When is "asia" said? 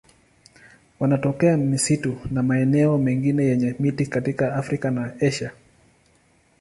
5.21-5.51